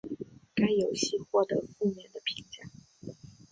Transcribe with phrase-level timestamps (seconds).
[0.55, 2.71] 该游戏获得负面的评价。